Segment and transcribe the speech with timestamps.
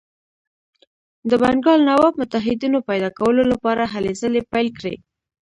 [1.29, 4.95] د بنګال نواب متحدینو پیدا کولو لپاره هلې ځلې پیل کړې.